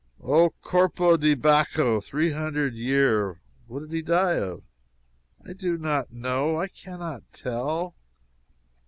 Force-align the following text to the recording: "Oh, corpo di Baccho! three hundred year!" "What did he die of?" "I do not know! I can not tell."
"Oh, 0.23 0.49
corpo 0.63 1.15
di 1.15 1.35
Baccho! 1.35 2.01
three 2.01 2.31
hundred 2.31 2.73
year!" 2.73 3.39
"What 3.67 3.81
did 3.81 3.91
he 3.91 4.01
die 4.01 4.39
of?" 4.39 4.63
"I 5.45 5.53
do 5.53 5.77
not 5.77 6.11
know! 6.11 6.59
I 6.59 6.69
can 6.69 6.97
not 6.97 7.21
tell." 7.31 7.95